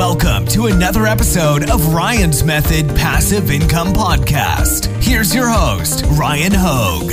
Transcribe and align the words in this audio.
Welcome 0.00 0.46
to 0.46 0.64
another 0.68 1.04
episode 1.04 1.68
of 1.68 1.92
Ryan's 1.92 2.42
Method 2.42 2.88
Passive 2.96 3.50
Income 3.50 3.88
Podcast. 3.88 4.86
Here's 5.02 5.34
your 5.34 5.46
host, 5.46 6.06
Ryan 6.18 6.52
Hogue. 6.54 7.10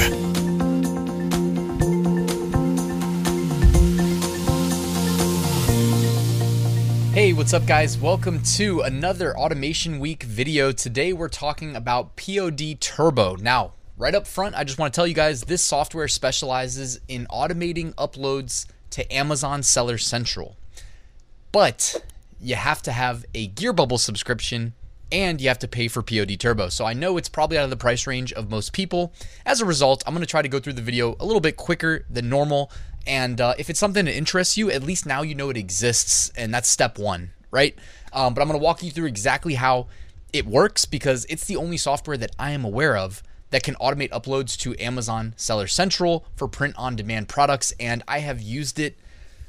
Hey, 7.13 7.33
what's 7.33 7.53
up, 7.53 7.65
guys? 7.65 7.97
Welcome 7.97 8.41
to 8.55 8.79
another 8.79 9.37
Automation 9.37 9.99
Week 9.99 10.23
video. 10.23 10.71
Today, 10.71 11.11
we're 11.11 11.27
talking 11.27 11.75
about 11.75 12.15
POD 12.15 12.79
Turbo. 12.79 13.35
Now, 13.35 13.73
right 13.97 14.15
up 14.15 14.25
front, 14.25 14.55
I 14.55 14.63
just 14.63 14.79
want 14.79 14.93
to 14.93 14.95
tell 14.95 15.05
you 15.05 15.13
guys 15.13 15.41
this 15.41 15.61
software 15.61 16.07
specializes 16.07 17.01
in 17.09 17.27
automating 17.27 17.93
uploads 17.95 18.65
to 18.91 19.13
Amazon 19.13 19.61
Seller 19.61 19.97
Central. 19.97 20.55
But 21.51 22.01
you 22.39 22.55
have 22.55 22.81
to 22.83 22.91
have 22.91 23.25
a 23.33 23.47
Gear 23.47 23.73
Bubble 23.73 23.97
subscription 23.97 24.73
and 25.11 25.39
you 25.39 25.47
have 25.47 25.59
to 25.59 25.67
pay 25.67 25.87
for 25.87 26.01
POD 26.01 26.39
Turbo. 26.39 26.69
So 26.69 26.85
I 26.85 26.93
know 26.93 27.17
it's 27.17 27.29
probably 27.29 27.57
out 27.57 27.63
of 27.63 27.69
the 27.69 27.77
price 27.77 28.05
range 28.07 28.33
of 28.33 28.49
most 28.49 28.73
people. 28.73 29.13
As 29.45 29.61
a 29.61 29.65
result, 29.65 30.03
I'm 30.05 30.13
going 30.13 30.21
to 30.21 30.29
try 30.29 30.41
to 30.41 30.49
go 30.49 30.59
through 30.59 30.73
the 30.73 30.81
video 30.81 31.15
a 31.19 31.25
little 31.25 31.39
bit 31.39 31.55
quicker 31.55 32.05
than 32.09 32.29
normal. 32.29 32.71
And 33.05 33.39
uh, 33.39 33.53
if 33.57 33.69
it's 33.69 33.79
something 33.79 34.05
that 34.05 34.15
interests 34.15 34.57
you, 34.57 34.69
at 34.69 34.83
least 34.83 35.05
now 35.05 35.21
you 35.21 35.33
know 35.33 35.49
it 35.49 35.57
exists, 35.57 36.29
and 36.35 36.53
that's 36.53 36.67
step 36.67 36.99
one, 36.99 37.31
right? 37.51 37.77
Um, 38.11 38.33
but 38.33 38.41
I'm 38.41 38.47
going 38.47 38.59
to 38.59 38.63
walk 38.63 38.83
you 38.83 38.91
through 38.91 39.07
exactly 39.07 39.53
how 39.53 39.87
it 40.33 40.45
works 40.45 40.83
because 40.83 41.25
it's 41.29 41.45
the 41.45 41.55
only 41.55 41.77
software 41.77 42.17
that 42.17 42.31
I 42.37 42.51
am 42.51 42.65
aware 42.65 42.97
of 42.97 43.23
that 43.49 43.63
can 43.63 43.75
automate 43.75 44.09
uploads 44.09 44.57
to 44.59 44.77
Amazon 44.77 45.33
Seller 45.37 45.67
Central 45.67 46.25
for 46.35 46.49
print 46.49 46.75
on 46.77 46.97
demand 46.97 47.29
products. 47.29 47.73
And 47.79 48.03
I 48.09 48.19
have 48.19 48.41
used 48.41 48.77
it 48.77 48.97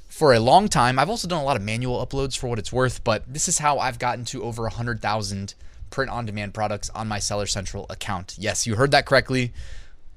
for 0.08 0.32
a 0.32 0.40
long 0.40 0.68
time. 0.68 0.98
I've 0.98 1.10
also 1.10 1.28
done 1.28 1.40
a 1.40 1.44
lot 1.44 1.56
of 1.56 1.62
manual 1.62 2.04
uploads 2.04 2.36
for 2.36 2.48
what 2.48 2.58
it's 2.58 2.72
worth, 2.72 3.04
but 3.04 3.22
this 3.32 3.48
is 3.48 3.58
how 3.58 3.78
I've 3.78 3.98
gotten 3.98 4.24
to 4.26 4.42
over 4.42 4.62
100,000 4.62 5.54
print 5.90 6.10
on 6.10 6.26
demand 6.26 6.54
products 6.54 6.90
on 6.90 7.08
my 7.08 7.18
Seller 7.18 7.46
Central 7.46 7.86
account. 7.90 8.34
Yes, 8.38 8.66
you 8.66 8.76
heard 8.76 8.90
that 8.90 9.06
correctly. 9.06 9.52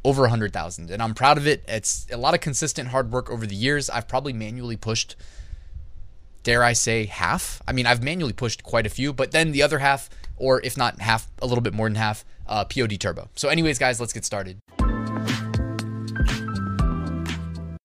Over 0.04 0.24
100,000. 0.24 0.90
And 0.90 1.02
I'm 1.02 1.14
proud 1.14 1.38
of 1.38 1.46
it. 1.46 1.64
It's 1.68 2.08
a 2.12 2.18
lot 2.18 2.34
of 2.34 2.42
consistent 2.42 2.90
hard 2.90 3.12
work 3.12 3.30
over 3.30 3.46
the 3.46 3.56
years. 3.56 3.90
I've 3.90 4.08
probably 4.08 4.34
manually 4.34 4.76
pushed, 4.76 5.16
dare 6.42 6.64
I 6.64 6.74
say, 6.74 7.06
half. 7.06 7.62
I 7.68 7.72
mean, 7.74 7.86
I've 7.86 8.02
manually 8.02 8.34
pushed 8.34 8.64
quite 8.64 8.88
a 8.88 8.90
few, 8.90 9.14
but 9.14 9.32
then 9.32 9.52
the 9.52 9.62
other 9.62 9.78
half, 9.78 10.10
or 10.38 10.60
if 10.66 10.76
not 10.76 11.00
half, 11.02 11.28
a 11.40 11.46
little 11.46 11.62
bit 11.62 11.74
more 11.76 11.88
than 11.88 11.96
half, 11.96 12.26
uh, 12.48 12.66
POD 12.66 13.00
Turbo. 13.00 13.30
So, 13.36 13.50
anyways, 13.50 13.78
guys, 13.78 14.00
let's 14.00 14.14
get 14.14 14.26
started. 14.26 14.58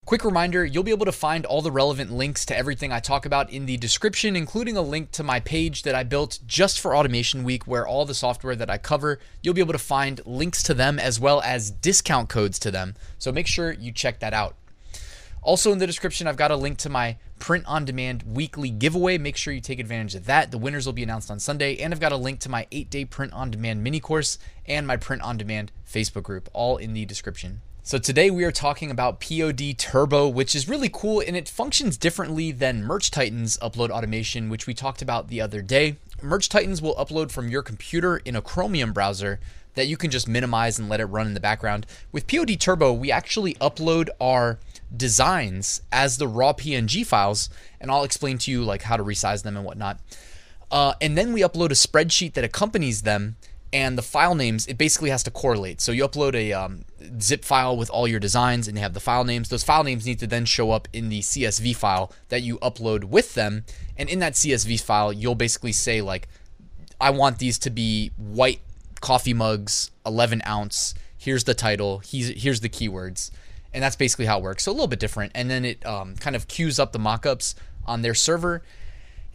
Quick 0.07 0.25
reminder 0.25 0.65
you'll 0.65 0.85
be 0.85 0.93
able 0.93 1.05
to 1.05 1.11
find 1.11 1.45
all 1.45 1.63
the 1.63 1.73
relevant 1.73 2.13
links 2.13 2.47
to 2.47 2.57
everything 2.57 2.93
I 2.93 3.01
talk 3.01 3.27
about 3.27 3.51
in 3.51 3.67
the 3.67 3.77
description, 3.77 4.37
including 4.37 4.77
a 4.77 4.81
link 4.81 5.11
to 5.11 5.25
my 5.25 5.41
page 5.41 5.83
that 5.83 5.97
I 5.97 6.05
built 6.05 6.39
just 6.47 6.79
for 6.79 6.95
Automation 6.95 7.43
Week, 7.43 7.67
where 7.67 7.85
all 7.85 8.05
the 8.05 8.15
software 8.15 8.55
that 8.55 8.71
I 8.71 8.79
cover, 8.79 9.19
you'll 9.43 9.53
be 9.53 9.61
able 9.61 9.73
to 9.73 9.81
find 9.81 10.21
links 10.25 10.63
to 10.63 10.75
them 10.75 11.01
as 11.01 11.19
well 11.19 11.41
as 11.41 11.73
discount 11.73 12.29
codes 12.29 12.61
to 12.61 12.71
them. 12.71 12.95
So 13.19 13.33
make 13.33 13.49
sure 13.49 13.73
you 13.73 13.91
check 13.91 14.21
that 14.21 14.33
out. 14.33 14.55
Also, 15.43 15.73
in 15.73 15.79
the 15.79 15.89
description, 15.89 16.29
I've 16.29 16.37
got 16.37 16.53
a 16.53 16.57
link 16.57 16.79
to 16.79 16.89
my 16.89 17.17
print 17.41 17.65
on 17.67 17.85
demand 17.85 18.23
weekly 18.23 18.71
giveaway. 18.71 19.19
Make 19.19 19.37
sure 19.37 19.53
you 19.53 19.61
take 19.61 19.81
advantage 19.81 20.15
of 20.15 20.27
that. 20.27 20.53
The 20.53 20.59
winners 20.59 20.87
will 20.87 20.93
be 20.93 21.03
announced 21.03 21.33
on 21.33 21.41
Sunday. 21.41 21.79
And 21.79 21.93
I've 21.93 21.99
got 21.99 22.13
a 22.13 22.17
link 22.17 22.39
to 22.41 22.49
my 22.49 22.69
eight 22.71 22.91
day 22.91 23.05
print 23.05 23.33
on 23.33 23.51
demand 23.51 23.83
mini 23.83 23.99
course 23.99 24.39
and 24.67 24.87
my 24.87 24.97
print 24.97 25.23
on 25.23 25.37
demand 25.37 25.73
Facebook 25.85 26.23
group, 26.23 26.49
all 26.53 26.77
in 26.77 26.93
the 26.93 27.05
description. 27.05 27.61
So 27.87 27.99
today 27.99 28.33
we 28.33 28.43
are 28.43 28.51
talking 28.51 28.91
about 28.91 29.21
POD 29.21 29.79
Turbo, 29.79 30.27
which 30.27 30.57
is 30.57 30.69
really 30.69 30.91
cool 30.93 31.23
and 31.25 31.37
it 31.37 31.49
functions 31.49 31.97
differently 31.97 32.51
than 32.51 32.83
Merch 32.83 33.13
Titans 33.13 33.57
upload 33.59 33.91
automation, 33.91 34.49
which 34.49 34.67
we 34.67 34.75
talked 34.75 35.03
about 35.03 35.29
the 35.29 35.41
other 35.41 35.63
day. 35.63 35.95
Merch 36.21 36.49
Titans 36.49 36.83
will 36.83 36.97
upload 36.97 37.31
from 37.31 37.49
your 37.49 37.63
computer 37.63 38.17
in 38.17 38.35
a 38.35 38.43
Chromium 38.43 38.93
browser 38.93 39.39
that 39.75 39.87
you 39.87 39.97
can 39.97 40.11
just 40.11 40.27
minimize 40.27 40.81
and 40.81 40.89
let 40.89 40.99
it 40.99 41.05
run 41.05 41.29
in 41.29 41.35
the 41.35 41.39
background. 41.39 41.87
With 42.11 42.27
POD 42.27 42.59
Turbo, 42.59 42.93
we 42.93 43.13
actually 43.13 43.55
upload 43.55 44.09
our 44.21 44.59
designs 44.97 45.81
as 45.93 46.17
the 46.19 46.27
raw 46.27 46.55
PNG 46.55 47.07
files, 47.07 47.49
and 47.81 47.89
I'll 47.89 48.03
explain 48.03 48.39
to 48.39 48.51
you 48.51 48.65
like 48.65 48.83
how 48.83 48.97
to 48.97 49.05
resize 49.05 49.45
them 49.45 49.57
and 49.57 49.65
whatnot. 49.65 50.01
Uh, 50.73 50.95
and 51.01 51.17
then 51.17 51.33
we 51.33 51.43
upload 51.43 51.67
a 51.67 51.75
spreadsheet 51.75 52.33
that 52.33 52.43
accompanies 52.43 53.03
them 53.03 53.37
and 53.77 53.99
the 53.99 54.03
file 54.03 54.35
names 54.35 54.67
it 54.69 54.79
basically 54.79 55.11
has 55.11 55.23
to 55.23 55.31
correlate. 55.31 55.83
So 55.83 55.93
you 55.93 56.09
upload 56.09 56.35
a 56.35 56.55
um, 56.55 56.87
zip 57.21 57.45
file 57.45 57.77
with 57.77 57.91
all 57.91 58.09
your 58.09 58.19
designs 58.19 58.67
and 58.67 58.79
you 58.79 58.83
have 58.83 58.95
the 58.95 59.01
file 59.01 59.23
names. 59.23 59.51
Those 59.51 59.65
file 59.65 59.85
names 59.85 60.07
need 60.07 60.19
to 60.21 60.27
then 60.27 60.47
show 60.47 60.71
up 60.71 60.89
in 60.95 61.11
the 61.11 61.21
csv 61.21 61.77
file 61.77 62.11
that 62.31 62.43
you 62.43 62.59
upload 62.61 63.05
with 63.05 63.35
them. 63.35 63.67
And 63.95 64.09
in 64.09 64.19
that 64.21 64.33
csv 64.33 64.81
file 64.81 65.13
you'll 65.13 65.35
basically 65.35 65.73
say 65.73 66.01
like 66.01 66.27
i 66.99 67.11
want 67.11 67.39
these 67.39 67.59
to 67.59 67.71
be 67.71 68.13
white 68.17 68.61
coffee 69.03 69.35
mugs 69.35 69.91
11 70.07 70.41
ounce. 70.47 70.95
Here's 71.19 71.45
the 71.45 71.53
title. 71.53 71.99
Here's, 71.99 72.61
the 72.61 72.71
keywords. 72.71 73.31
And 73.75 73.85
that's 73.85 73.97
basically 73.97 74.25
how 74.25 74.39
it 74.39 74.43
works. 74.43 74.63
So 74.63 74.73
a 74.73 74.73
little 74.73 74.87
bit 74.87 75.01
different. 75.01 75.33
And 75.35 75.51
then 75.51 75.67
it 75.67 75.85
um, 75.85 76.17
kind 76.17 76.35
of 76.35 76.49
queues 76.49 76.79
up 76.79 76.93
the 76.93 76.99
mockups 76.99 77.55
on 77.85 78.01
their 78.01 78.15
server 78.15 78.63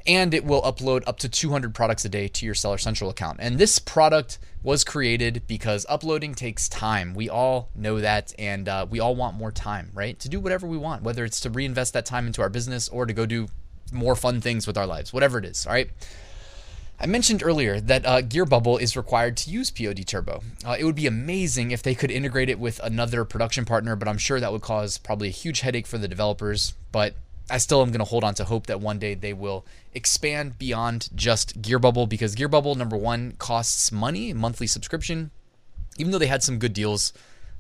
and 0.06 0.34
it 0.34 0.46
will 0.46 0.62
upload 0.62 1.04
up 1.08 1.18
to 1.20 1.30
200 1.30 1.74
products 1.74 2.06
a 2.06 2.10
day 2.10 2.28
to 2.28 2.46
your 2.46 2.56
Seller 2.56 2.78
Central 2.78 3.10
account. 3.10 3.38
And 3.42 3.58
this 3.58 3.80
product 3.80 4.40
was 4.64 4.84
created 4.84 5.44
because 5.48 5.86
uploading 5.90 6.36
takes 6.36 6.70
time. 6.70 7.14
We 7.14 7.30
all 7.30 7.70
know 7.76 8.00
that, 8.00 8.34
and 8.38 8.70
uh, 8.70 8.86
we 8.90 9.00
all 9.00 9.16
want 9.16 9.36
more 9.36 9.52
time, 9.52 9.92
right? 9.94 10.18
To 10.20 10.30
do 10.30 10.40
whatever 10.40 10.68
we 10.68 10.78
want, 10.78 11.04
whether 11.04 11.26
it's 11.26 11.40
to 11.42 11.50
reinvest 11.50 11.94
that 11.94 12.06
time 12.06 12.28
into 12.28 12.42
our 12.42 12.50
business 12.50 12.88
or 12.90 13.06
to 13.06 13.14
go 13.14 13.26
do 13.26 13.48
more 13.92 14.16
fun 14.16 14.42
things 14.42 14.68
with 14.68 14.78
our 14.78 14.86
lives, 14.86 15.12
whatever 15.12 15.40
it 15.40 15.46
is, 15.46 15.66
all 15.66 15.74
right? 15.74 15.90
I 17.00 17.08
mentioned 17.08 17.42
earlier 17.44 17.80
that 17.80 18.06
uh, 18.06 18.22
Gear 18.22 18.46
Bubble 18.46 18.78
is 18.78 18.96
required 18.96 19.36
to 19.38 19.50
use 19.50 19.72
POD 19.72 20.06
Turbo. 20.06 20.44
Uh, 20.64 20.76
it 20.78 20.84
would 20.84 20.96
be 20.96 21.08
amazing 21.08 21.72
if 21.72 21.82
they 21.82 21.96
could 21.96 22.12
integrate 22.12 22.48
it 22.48 22.60
with 22.60 22.80
another 22.84 23.26
production 23.26 23.66
partner, 23.66 23.96
but 23.96 24.08
I'm 24.08 24.20
sure 24.20 24.40
that 24.40 24.52
would 24.52 24.62
cause 24.62 25.00
probably 25.00 25.30
a 25.30 25.32
huge 25.32 25.62
headache 25.62 25.88
for 25.88 25.98
the 25.98 26.08
developers. 26.08 26.76
But 26.92 27.16
I 27.52 27.58
still 27.58 27.82
am 27.82 27.90
going 27.90 28.00
to 28.00 28.06
hold 28.06 28.24
on 28.24 28.34
to 28.36 28.46
hope 28.46 28.68
that 28.68 28.80
one 28.80 28.98
day 28.98 29.14
they 29.14 29.34
will 29.34 29.66
expand 29.94 30.58
beyond 30.58 31.10
just 31.14 31.62
Gearbubble 31.62 32.08
because 32.08 32.36
Gearbubble, 32.36 32.76
number 32.76 32.96
one, 32.98 33.34
costs 33.34 33.92
money, 33.92 34.34
monthly 34.34 34.68
subscription. 34.68 35.32
Even 35.98 36.12
though 36.12 36.18
they 36.18 36.28
had 36.28 36.42
some 36.42 36.58
good 36.58 36.74
deals 36.74 37.12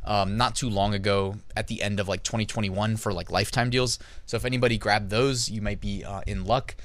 um, 0.05 0.37
not 0.37 0.55
too 0.55 0.69
long 0.69 0.93
ago 0.93 1.35
at 1.55 1.67
the 1.67 1.81
end 1.81 1.99
of 1.99 2.07
like 2.07 2.23
2021 2.23 2.97
for 2.97 3.13
like 3.13 3.29
lifetime 3.29 3.69
deals. 3.69 3.99
So 4.25 4.37
if 4.37 4.45
anybody 4.45 4.77
grabbed 4.77 5.09
those, 5.09 5.49
you 5.49 5.61
might 5.61 5.81
be 5.81 6.03
uh, 6.03 6.21
in 6.25 6.45
luck. 6.45 6.75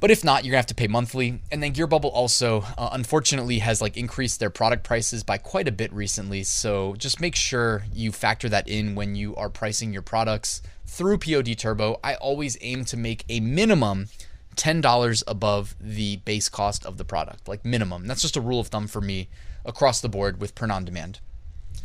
But 0.00 0.10
if 0.10 0.24
not, 0.24 0.42
you're 0.42 0.50
gonna 0.50 0.58
have 0.58 0.66
to 0.66 0.74
pay 0.74 0.88
monthly. 0.88 1.40
And 1.52 1.62
then 1.62 1.72
Gearbubble 1.72 2.10
also, 2.12 2.64
uh, 2.76 2.88
unfortunately, 2.90 3.60
has 3.60 3.80
like 3.80 3.96
increased 3.96 4.40
their 4.40 4.50
product 4.50 4.82
prices 4.82 5.22
by 5.22 5.38
quite 5.38 5.68
a 5.68 5.72
bit 5.72 5.92
recently. 5.92 6.42
So 6.42 6.96
just 6.96 7.20
make 7.20 7.36
sure 7.36 7.84
you 7.92 8.10
factor 8.10 8.48
that 8.48 8.66
in 8.66 8.96
when 8.96 9.14
you 9.14 9.36
are 9.36 9.48
pricing 9.48 9.92
your 9.92 10.02
products 10.02 10.60
through 10.92 11.16
POD 11.16 11.56
Turbo. 11.56 11.98
I 12.04 12.14
always 12.16 12.58
aim 12.60 12.84
to 12.84 12.98
make 12.98 13.24
a 13.30 13.40
minimum 13.40 14.08
$10 14.56 15.22
above 15.26 15.74
the 15.80 16.16
base 16.18 16.50
cost 16.50 16.84
of 16.84 16.98
the 16.98 17.04
product, 17.04 17.48
like 17.48 17.64
minimum. 17.64 18.06
That's 18.06 18.20
just 18.20 18.36
a 18.36 18.42
rule 18.42 18.60
of 18.60 18.68
thumb 18.68 18.86
for 18.86 19.00
me 19.00 19.30
across 19.64 20.02
the 20.02 20.10
board 20.10 20.38
with 20.38 20.54
print 20.54 20.70
on 20.70 20.84
demand. 20.84 21.20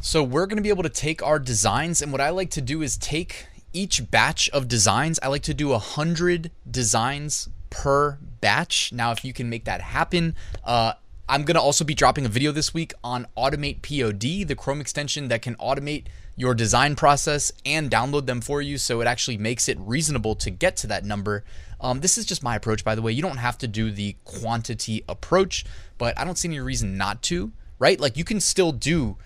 So 0.02 0.22
we're 0.22 0.46
going 0.46 0.58
to 0.58 0.64
be 0.64 0.70
able 0.70 0.84
to 0.84 0.90
take 0.90 1.24
our 1.24 1.40
designs, 1.40 2.02
and 2.02 2.12
what 2.12 2.20
I 2.20 2.30
like 2.32 2.50
to 2.52 2.62
do 2.62 2.82
is 2.82 2.98
take 2.98 3.48
each 3.72 4.12
batch 4.12 4.50
of 4.50 4.68
designs. 4.68 5.20
I 5.24 5.28
like 5.28 5.44
to 5.44 5.54
do 5.54 5.72
a 5.72 5.80
hundred 5.80 6.52
designs 6.70 7.48
per 7.70 8.18
batch. 8.42 8.92
Now, 8.92 9.12
if 9.12 9.24
you 9.24 9.32
can 9.32 9.50
make 9.50 9.64
that 9.66 9.80
happen, 9.80 10.36
uh, 10.66 10.94
I'm 11.30 11.44
going 11.44 11.56
to 11.56 11.62
also 11.62 11.86
be 11.86 11.94
dropping 11.94 12.26
a 12.26 12.30
video 12.30 12.52
this 12.52 12.74
week 12.74 12.94
on 13.04 13.28
Automate 13.38 13.82
POD, 13.82 14.48
the 14.48 14.56
Chrome 14.56 14.82
extension 14.82 15.30
that 15.30 15.42
can 15.42 15.56
automate 15.56 16.06
your 16.38 16.54
design 16.54 16.96
process 16.96 17.52
and 17.66 17.90
download 17.90 18.28
them 18.28 18.40
for 18.40 18.62
you 18.62 18.78
so 18.78 19.02
it 19.02 19.08
actually 19.08 19.38
makes 19.38 19.68
it 19.68 19.78
reasonable 19.80 20.36
to 20.36 20.52
get 20.52 20.78
to 20.78 20.88
that 20.88 21.04
number. 21.04 21.44
Um, 21.82 22.00
this 22.00 22.18
is 22.18 22.26
just 22.26 22.44
my 22.44 22.56
approach, 22.56 22.86
by 22.86 22.96
the 22.96 23.02
way. 23.02 23.12
You 23.12 23.24
don't 23.24 23.38
have 23.38 23.58
to 23.58 23.68
do 23.68 23.92
the 23.92 24.16
quantity 24.24 25.04
approach, 25.10 25.66
but 25.98 26.18
I 26.18 26.24
don't 26.24 26.38
see 26.38 26.48
any 26.48 26.60
reason 26.60 26.96
not 26.96 27.24
to, 27.24 27.52
right? 27.80 28.00
Like 28.00 28.16
you 28.18 28.24
can 28.24 28.40
still 28.40 28.72
do 28.72 29.18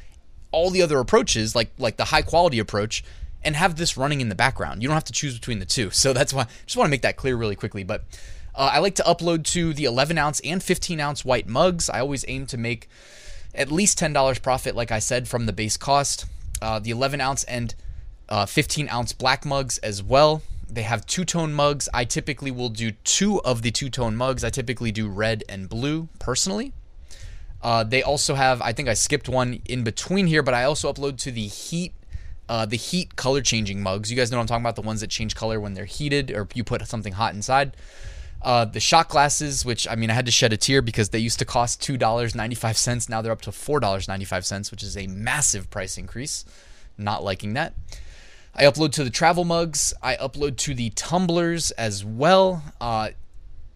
all 0.51 0.69
the 0.69 0.81
other 0.81 0.99
approaches, 0.99 1.53
like 1.53 1.71
like 1.77 1.97
the 1.97 2.05
high 2.05 2.21
quality 2.21 2.59
approach, 2.59 3.03
and 3.43 3.55
have 3.57 3.75
this 3.75 3.97
running 3.97 4.21
in 4.21 4.29
the 4.29 4.35
background. 4.35 4.81
You 4.81 4.87
don't 4.87 4.95
have 4.95 5.03
to 5.05 5.13
choose 5.13 5.33
between 5.33 5.59
the 5.59 5.65
two. 5.65 5.91
So 6.01 6.13
that's 6.13 6.33
why 6.33 6.43
I 6.43 6.47
just 6.65 6.77
want 6.77 6.87
to 6.87 6.91
make 6.91 7.03
that 7.03 7.17
clear 7.17 7.35
really 7.35 7.55
quickly. 7.55 7.83
But 7.83 8.05
uh, 8.55 8.71
I 8.73 8.79
like 8.79 8.95
to 8.95 9.03
upload 9.03 9.43
to 9.47 9.73
the 9.73 9.83
11 9.83 10.17
ounce 10.17 10.39
and 10.41 10.63
15 10.63 10.99
ounce 10.99 11.25
white 11.25 11.47
mugs. 11.47 11.89
I 11.89 11.99
always 11.99 12.23
aim 12.27 12.45
to 12.47 12.57
make 12.57 12.89
at 13.53 13.71
least 13.71 13.99
$10 13.99 14.41
profit, 14.41 14.75
like 14.75 14.91
I 14.91 14.99
said, 14.99 15.27
from 15.27 15.45
the 15.45 15.53
base 15.53 15.75
cost. 15.75 16.25
Uh, 16.61 16.79
the 16.79 16.91
11 16.91 17.21
ounce 17.21 17.43
and 17.45 17.75
uh, 18.29 18.45
15 18.45 18.89
ounce 18.89 19.13
black 19.13 19.45
mugs 19.45 19.77
as 19.79 20.01
well. 20.03 20.41
They 20.69 20.83
have 20.83 21.05
two 21.05 21.25
tone 21.25 21.53
mugs. 21.53 21.89
I 21.93 22.05
typically 22.05 22.51
will 22.51 22.69
do 22.69 22.91
two 23.03 23.41
of 23.41 23.61
the 23.61 23.71
two 23.71 23.89
tone 23.89 24.15
mugs. 24.15 24.43
I 24.43 24.49
typically 24.49 24.91
do 24.91 25.09
red 25.09 25.43
and 25.49 25.67
blue 25.67 26.07
personally. 26.19 26.71
Uh, 27.61 27.83
they 27.83 28.01
also 28.01 28.35
have, 28.35 28.61
I 28.61 28.71
think 28.73 28.87
I 28.87 28.93
skipped 28.93 29.27
one 29.27 29.61
in 29.65 29.83
between 29.83 30.27
here, 30.27 30.41
but 30.41 30.53
I 30.53 30.63
also 30.63 30.91
upload 30.91 31.17
to 31.19 31.31
the 31.31 31.47
heat 31.47 31.93
uh, 32.49 32.65
the 32.65 32.75
heat 32.75 33.15
color 33.15 33.41
changing 33.41 33.81
mugs. 33.81 34.11
You 34.11 34.17
guys 34.17 34.29
know 34.29 34.35
what 34.37 34.41
I'm 34.41 34.47
talking 34.47 34.63
about, 34.63 34.75
the 34.75 34.81
ones 34.81 34.99
that 34.99 35.09
change 35.09 35.35
color 35.35 35.57
when 35.57 35.73
they're 35.73 35.85
heated 35.85 36.31
or 36.31 36.49
you 36.53 36.65
put 36.65 36.85
something 36.85 37.13
hot 37.13 37.33
inside. 37.33 37.77
Uh, 38.43 38.65
the 38.65 38.79
shot 38.79 39.07
glasses, 39.07 39.63
which 39.63 39.87
I 39.87 39.95
mean, 39.95 40.09
I 40.09 40.13
had 40.13 40.25
to 40.25 40.31
shed 40.31 40.51
a 40.51 40.57
tear 40.57 40.81
because 40.81 41.09
they 41.09 41.19
used 41.19 41.37
to 41.39 41.45
cost 41.45 41.81
two 41.81 41.95
dollars 41.95 42.33
ninety 42.33 42.55
five 42.55 42.75
cents. 42.75 43.07
Now 43.07 43.21
they're 43.21 43.31
up 43.31 43.41
to 43.43 43.51
four 43.51 43.79
dollars 43.79 44.07
ninety 44.07 44.25
five 44.25 44.45
cents, 44.45 44.71
which 44.71 44.81
is 44.81 44.97
a 44.97 45.05
massive 45.07 45.69
price 45.69 45.97
increase. 45.97 46.43
Not 46.97 47.23
liking 47.23 47.53
that. 47.53 47.73
I 48.55 48.63
upload 48.63 48.91
to 48.93 49.03
the 49.03 49.09
travel 49.09 49.45
mugs. 49.45 49.93
I 50.01 50.15
upload 50.15 50.57
to 50.57 50.73
the 50.73 50.89
tumblers 50.91 51.71
as 51.71 52.03
well. 52.03 52.63
Uh, 52.81 53.09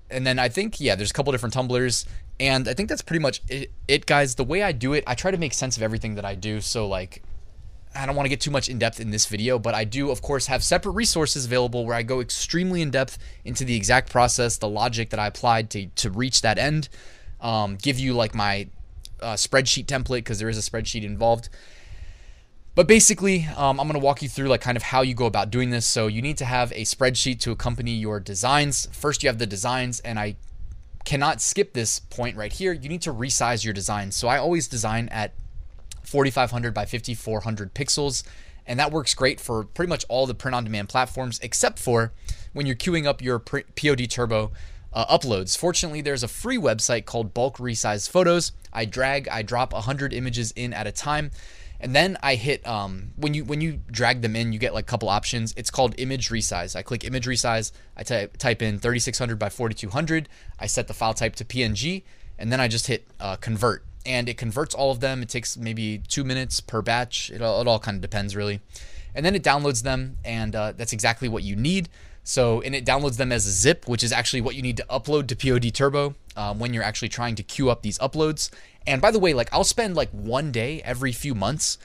and 0.09 0.25
then 0.25 0.39
I 0.39 0.49
think 0.49 0.81
yeah, 0.81 0.95
there's 0.95 1.11
a 1.11 1.13
couple 1.13 1.31
different 1.31 1.53
tumblers, 1.53 2.05
and 2.39 2.67
I 2.67 2.73
think 2.73 2.89
that's 2.89 3.01
pretty 3.01 3.21
much 3.21 3.41
it, 3.47 3.71
it, 3.87 4.05
guys. 4.05 4.35
The 4.35 4.43
way 4.43 4.63
I 4.63 4.71
do 4.71 4.93
it, 4.93 5.03
I 5.05 5.15
try 5.15 5.31
to 5.31 5.37
make 5.37 5.53
sense 5.53 5.77
of 5.77 5.83
everything 5.83 6.15
that 6.15 6.25
I 6.25 6.35
do. 6.35 6.59
So 6.59 6.87
like, 6.87 7.21
I 7.95 8.05
don't 8.05 8.15
want 8.15 8.25
to 8.25 8.29
get 8.29 8.41
too 8.41 8.51
much 8.51 8.69
in 8.69 8.77
depth 8.77 8.99
in 8.99 9.11
this 9.11 9.25
video, 9.25 9.57
but 9.57 9.73
I 9.73 9.83
do, 9.83 10.11
of 10.11 10.21
course, 10.21 10.47
have 10.47 10.63
separate 10.63 10.91
resources 10.93 11.45
available 11.45 11.85
where 11.85 11.95
I 11.95 12.03
go 12.03 12.19
extremely 12.19 12.81
in 12.81 12.91
depth 12.91 13.17
into 13.43 13.63
the 13.63 13.75
exact 13.75 14.11
process, 14.11 14.57
the 14.57 14.67
logic 14.67 15.09
that 15.11 15.19
I 15.19 15.27
applied 15.27 15.69
to 15.71 15.87
to 15.87 16.09
reach 16.09 16.41
that 16.41 16.57
end. 16.57 16.89
Um, 17.41 17.77
give 17.81 17.99
you 17.99 18.13
like 18.13 18.35
my 18.35 18.67
uh, 19.21 19.33
spreadsheet 19.33 19.85
template 19.85 20.19
because 20.19 20.39
there 20.39 20.49
is 20.49 20.57
a 20.57 20.69
spreadsheet 20.69 21.03
involved. 21.03 21.49
But 22.75 22.87
basically, 22.87 23.47
um, 23.55 23.79
I'm 23.79 23.87
going 23.87 23.99
to 23.99 24.05
walk 24.05 24.21
you 24.21 24.27
through 24.27 24.49
like 24.49 24.61
kind 24.61 24.75
of 24.75 24.83
how 24.83 25.01
you 25.01 25.13
go 25.13 25.25
about 25.25 25.49
doing 25.49 25.69
this. 25.69 25.85
So 25.85 26.07
you 26.07 26.21
need 26.21 26.37
to 26.37 26.45
have 26.45 26.71
a 26.73 26.81
spreadsheet 26.81 27.39
to 27.41 27.51
accompany 27.51 27.91
your 27.91 28.19
designs. 28.19 28.87
First, 28.91 29.23
you 29.23 29.29
have 29.29 29.39
the 29.39 29.47
designs, 29.47 30.01
and 30.01 30.19
I 30.19 30.35
cannot 31.05 31.39
skip 31.39 31.73
this 31.73 31.99
point 31.99 32.35
right 32.35 32.51
here. 32.51 32.73
You 32.73 32.89
need 32.89 33.01
to 33.03 33.13
resize 33.13 33.63
your 33.63 33.73
design. 33.73 34.11
So 34.11 34.27
I 34.27 34.37
always 34.37 34.67
design 34.67 35.07
at 35.09 35.31
4500 36.07 36.73
by 36.73 36.85
5400 36.85 37.73
pixels, 37.73 38.23
and 38.65 38.79
that 38.79 38.91
works 38.91 39.13
great 39.13 39.39
for 39.39 39.63
pretty 39.63 39.89
much 39.89 40.05
all 40.09 40.25
the 40.25 40.33
print-on-demand 40.33 40.89
platforms, 40.89 41.39
except 41.41 41.79
for 41.79 42.13
when 42.53 42.65
you're 42.65 42.75
queuing 42.75 43.05
up 43.05 43.21
your 43.21 43.39
POD 43.39 44.09
Turbo 44.09 44.51
uh, 44.93 45.17
uploads. 45.17 45.57
Fortunately, 45.57 46.01
there's 46.01 46.23
a 46.23 46.27
free 46.27 46.57
website 46.57 47.05
called 47.05 47.33
Bulk 47.33 47.57
Resize 47.57 48.09
Photos. 48.09 48.51
I 48.71 48.85
drag, 48.85 49.27
I 49.27 49.41
drop 49.41 49.73
100 49.73 50.13
images 50.13 50.51
in 50.55 50.73
at 50.73 50.87
a 50.87 50.91
time 50.91 51.31
and 51.79 51.95
then 51.95 52.17
I 52.23 52.35
hit 52.35 52.65
um, 52.67 53.11
when 53.15 53.33
you 53.33 53.43
when 53.43 53.61
you 53.61 53.79
drag 53.91 54.21
them 54.21 54.35
in, 54.35 54.53
you 54.53 54.59
get 54.59 54.73
like 54.73 54.85
a 54.85 54.87
couple 54.87 55.09
options. 55.09 55.53
It's 55.57 55.69
called 55.69 55.93
image 55.97 56.29
resize. 56.29 56.75
I 56.75 56.81
click 56.81 57.03
image 57.03 57.25
resize. 57.25 57.71
I 57.97 58.03
type 58.03 58.37
type 58.37 58.61
in 58.61 58.79
3600 58.79 59.37
by 59.37 59.49
4200. 59.49 60.29
I 60.59 60.67
set 60.67 60.87
the 60.87 60.93
file 60.93 61.13
type 61.13 61.35
to 61.35 61.45
PNG, 61.45 62.03
and 62.39 62.51
then 62.51 62.59
I 62.59 62.67
just 62.67 62.87
hit 62.87 63.07
uh, 63.19 63.35
convert, 63.35 63.83
and 64.05 64.29
it 64.29 64.37
converts 64.37 64.75
all 64.75 64.91
of 64.91 64.99
them. 64.99 65.21
It 65.21 65.29
takes 65.29 65.57
maybe 65.57 65.99
two 66.07 66.23
minutes 66.23 66.59
per 66.59 66.81
batch. 66.81 67.29
It 67.31 67.41
all, 67.41 67.61
it 67.61 67.67
all 67.67 67.79
kind 67.79 67.95
of 67.95 68.01
depends 68.01 68.35
really, 68.35 68.61
and 69.13 69.25
then 69.25 69.35
it 69.35 69.43
downloads 69.43 69.83
them, 69.83 70.17
and 70.23 70.55
uh, 70.55 70.73
that's 70.73 70.93
exactly 70.93 71.27
what 71.29 71.43
you 71.43 71.55
need. 71.55 71.89
So, 72.23 72.61
and 72.61 72.73
it 72.73 72.85
downloads 72.85 73.17
them 73.17 73.31
as 73.31 73.45
a 73.45 73.51
zip, 73.51 73.87
which 73.87 74.03
is 74.03 74.11
actually 74.11 74.41
what 74.41 74.55
you 74.55 74.63
need 74.63 74.77
to 74.77 74.85
upload 74.89 75.27
to 75.27 75.35
POD 75.35 75.71
Turbo 75.71 76.15
um, 76.35 76.57
when 76.57 76.73
you're 76.73 76.83
actually 76.83 77.09
trying 77.09 77.35
to 77.35 77.43
queue 77.43 77.69
up 77.69 77.83
these 77.83 77.99
uploads. 77.99 78.49
And 78.87 78.99
by 78.99 79.11
the 79.11 79.19
way, 79.19 79.33
like 79.33 79.53
I'll 79.53 79.63
spend 79.63 79.95
like 79.95 80.09
one 80.09 80.51
day 80.51 80.81
every 80.83 81.11
few 81.11 81.35
months 81.35 81.77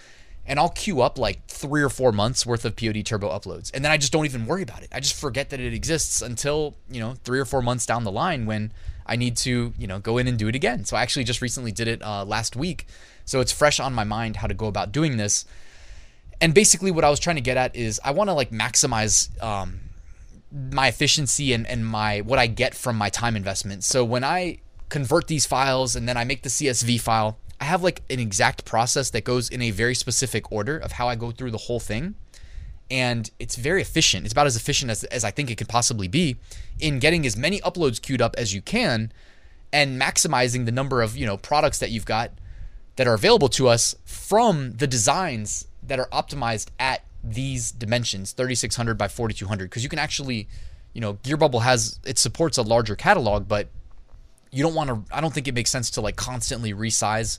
and 0.47 0.59
I'll 0.59 0.71
queue 0.71 1.03
up 1.03 1.19
like 1.19 1.47
three 1.47 1.83
or 1.83 1.91
four 1.91 2.11
months 2.11 2.47
worth 2.47 2.65
of 2.65 2.75
POD 2.75 3.05
Turbo 3.05 3.29
uploads. 3.29 3.71
And 3.73 3.85
then 3.85 3.93
I 3.93 3.99
just 3.99 4.13
don't 4.13 4.25
even 4.25 4.47
worry 4.47 4.63
about 4.63 4.83
it. 4.83 4.89
I 4.93 5.01
just 5.01 5.19
forget 5.19 5.51
that 5.51 5.61
it 5.61 5.75
exists 5.75 6.23
until, 6.23 6.77
you 6.91 7.01
know, 7.01 7.15
three 7.23 7.39
or 7.39 7.45
four 7.45 7.63
months 7.63 7.87
down 7.87 8.05
the 8.05 8.11
line 8.11 8.47
when 8.47 8.73
I 9.11 9.17
need 9.17 9.37
to, 9.39 9.75
you 9.77 9.87
know, 9.89 9.99
go 9.99 10.19
in 10.19 10.29
and 10.29 10.39
do 10.39 10.47
it 10.47 10.55
again. 10.55 10.85
So 10.85 10.97
I 10.97 11.03
actually 11.03 11.25
just 11.25 11.43
recently 11.43 11.73
did 11.73 11.89
it 11.89 12.01
uh, 12.01 12.25
last 12.25 12.55
week. 12.55 12.87
So 13.25 13.41
it's 13.41 13.51
fresh 13.51 13.81
on 13.81 13.93
my 13.93 14.05
mind 14.05 14.37
how 14.37 14.47
to 14.47 14.55
go 14.55 14.67
about 14.67 14.93
doing 14.93 15.17
this. 15.17 15.45
And 16.41 16.55
basically, 16.55 16.93
what 16.93 17.05
I 17.05 17.11
was 17.11 17.19
trying 17.19 17.37
to 17.37 17.43
get 17.43 17.57
at 17.57 17.75
is 17.75 18.01
I 18.05 18.13
want 18.13 18.31
to 18.31 18.35
like 18.35 18.53
maximize 18.53 19.29
um, 19.43 19.81
my 20.71 20.87
efficiency 20.87 21.53
and, 21.53 21.67
and 21.67 21.85
my 21.85 22.21
what 22.21 22.39
I 22.39 22.47
get 22.47 22.75
from 22.75 22.97
my 22.97 23.11
time 23.11 23.37
investment. 23.37 23.83
So 23.85 24.05
when 24.05 24.23
I 24.23 24.59
convert 24.89 25.27
these 25.27 25.45
files 25.45 25.97
and 25.97 26.09
then 26.09 26.17
I 26.17 26.25
make 26.25 26.43
the 26.43 26.49
CSV 26.49 27.01
file, 27.01 27.37
I 27.61 27.65
have 27.65 27.83
like 27.83 28.03
an 28.09 28.21
exact 28.21 28.65
process 28.65 29.11
that 29.11 29.25
goes 29.25 29.51
in 29.51 29.61
a 29.61 29.71
very 29.71 29.95
specific 29.95 30.51
order 30.51 30.79
of 30.79 30.93
how 30.93 31.09
I 31.09 31.17
go 31.17 31.31
through 31.31 31.51
the 31.51 31.59
whole 31.59 31.81
thing. 31.81 32.15
And 32.91 33.31
it's 33.39 33.57
very 33.57 33.81
efficient. 33.83 34.25
It's 34.25 34.33
about 34.33 34.47
as 34.47 34.57
efficient 34.57 34.91
as, 34.91 35.05
as 35.05 35.25
I 35.25 35.31
think 35.31 35.51
it 35.51 35.57
could 35.57 35.69
possibly 35.69 36.09
be 36.09 36.37
in 36.81 36.99
getting 36.99 37.25
as 37.25 37.37
many 37.37 37.61
uploads 37.61 38.03
queued 38.03 38.21
up 38.21 38.35
as 38.37 38.53
you 38.53 38.61
can 38.61 39.13
and 39.73 40.01
maximizing 40.01 40.65
the 40.65 40.73
number 40.73 41.01
of, 41.01 41.17
you 41.17 41.27
know, 41.27 41.37
products 41.37 41.79
that 41.79 41.91
you've 41.91 42.05
got 42.05 42.33
that 42.97 43.07
are 43.07 43.15
available 43.15 43.49
to 43.49 43.69
us 43.69 43.95
from 44.05 44.73
the 44.73 44.87
designs 44.87 45.67
that 45.83 45.99
are 45.99 46.09
optimized 46.13 46.69
at 46.79 47.03
these 47.23 47.71
dimensions 47.71 48.33
3600 48.33 48.97
by 48.97 49.09
4200 49.09 49.65
because 49.65 49.83
you 49.83 49.89
can 49.89 49.99
actually 49.99 50.49
you 50.95 51.01
know 51.01 51.15
gearbubble 51.23 51.61
has 51.61 51.99
it 52.05 52.19
supports 52.19 52.57
a 52.57 52.63
larger 52.63 52.97
catalog 52.97 53.47
but 53.47 53.69
you 54.51 54.63
don't 54.63 54.75
want 54.75 54.89
to 54.89 55.15
i 55.15 55.21
don't 55.21 55.35
think 55.35 55.47
it 55.47 55.55
makes 55.55 55.71
sense 55.71 55.91
to 55.91 56.01
like 56.01 56.17
constantly 56.17 56.73
resize 56.73 57.39